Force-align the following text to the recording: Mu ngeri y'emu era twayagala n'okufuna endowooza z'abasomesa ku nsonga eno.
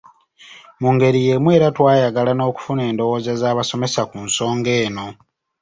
Mu 0.81 0.89
ngeri 0.93 1.19
y'emu 1.27 1.49
era 1.57 1.67
twayagala 1.77 2.31
n'okufuna 2.35 2.81
endowooza 2.89 3.33
z'abasomesa 3.41 4.01
ku 4.09 4.17
nsonga 4.27 4.71
eno. 4.85 5.07